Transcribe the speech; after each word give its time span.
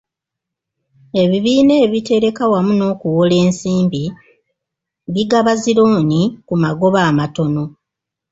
Ebibiina 1.23 1.73
ebitereka 1.85 2.43
wamu 2.51 2.73
n'okuwola 2.75 3.35
ensimbi 3.43 4.03
bigaba 5.13 5.51
zi 5.61 5.71
looni 5.77 6.21
ku 6.47 6.53
magoba 6.63 6.99
amatono. 7.09 7.63